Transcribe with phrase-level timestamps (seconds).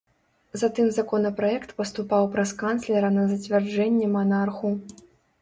[0.61, 4.75] Затым законапраект паступаў праз канцлера на зацвярджэнне манарху.